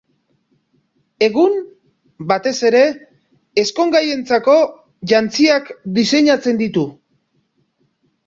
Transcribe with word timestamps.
Egun, 1.25 1.57
batez 2.31 2.53
ere, 2.69 2.81
ezkongaientzako 3.63 4.55
jantziak 5.13 5.69
diseinatzen 5.99 6.61
ditu. 6.63 6.87